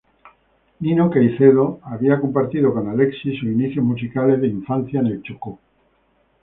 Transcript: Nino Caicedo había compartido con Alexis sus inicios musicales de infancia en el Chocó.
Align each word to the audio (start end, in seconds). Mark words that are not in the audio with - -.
Nino 0.79 1.11
Caicedo 1.11 1.79
había 1.83 2.19
compartido 2.19 2.73
con 2.73 2.89
Alexis 2.89 3.37
sus 3.37 3.47
inicios 3.49 3.85
musicales 3.85 4.41
de 4.41 4.47
infancia 4.47 4.99
en 4.99 5.05
el 5.05 5.21
Chocó. 5.21 5.59